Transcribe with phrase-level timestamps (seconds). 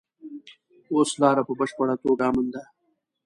[0.93, 2.63] اوس لاره په بشپړه توګه امن ده.